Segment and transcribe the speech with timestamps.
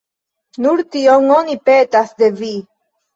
[0.65, 2.51] Nur tion oni petas de vi.